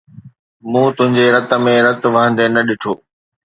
مون 0.71 0.87
تنهنجي 0.97 1.25
رت 1.35 1.51
۾ 1.67 1.73
رت 1.85 2.01
وهندي 2.13 2.45
نه 2.53 2.61
ڏٺو 2.67 2.93